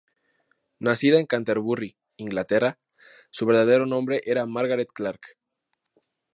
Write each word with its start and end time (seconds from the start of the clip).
Nacida 0.79 1.19
en 1.19 1.27
Canterbury, 1.27 1.95
Inglaterra, 2.17 2.79
su 3.29 3.45
verdadero 3.45 3.85
nombre 3.85 4.21
era 4.25 4.47
Margaret 4.47 4.87
Clark. 4.91 5.37